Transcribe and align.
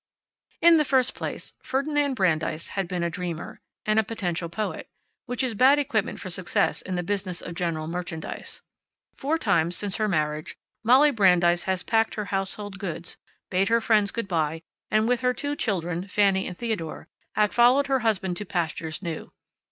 In 0.63 0.77
the 0.77 0.83
first 0.83 1.13
place, 1.13 1.53
Ferdinand 1.61 2.15
Brandeis 2.15 2.69
had 2.69 2.87
been 2.87 3.03
a 3.03 3.09
dreamer, 3.11 3.61
and 3.85 3.99
a 3.99 4.03
potential 4.03 4.49
poet, 4.49 4.89
which 5.27 5.43
is 5.43 5.53
bad 5.53 5.77
equipment 5.77 6.19
for 6.19 6.31
success 6.31 6.81
in 6.81 6.95
the 6.95 7.03
business 7.03 7.39
of 7.39 7.53
general 7.53 7.85
merchandise. 7.85 8.63
Four 9.15 9.37
times, 9.37 9.75
since 9.75 9.97
her 9.97 10.07
marriage, 10.07 10.55
Molly 10.83 11.11
Brandeis 11.11 11.65
had 11.65 11.85
packed 11.85 12.15
her 12.15 12.25
household 12.33 12.79
goods, 12.79 13.17
bade 13.51 13.67
her 13.69 13.79
friends 13.79 14.09
good 14.09 14.27
by, 14.27 14.63
and 14.89 15.07
with 15.07 15.19
her 15.19 15.35
two 15.35 15.55
children, 15.55 16.07
Fanny 16.07 16.47
and 16.47 16.57
Theodore, 16.57 17.07
had 17.35 17.53
followed 17.53 17.85
her 17.85 17.99
husband 17.99 18.37
to 18.37 18.45
pastures 18.45 19.03
new. 19.03 19.31